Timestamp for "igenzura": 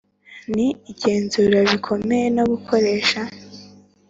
0.91-1.57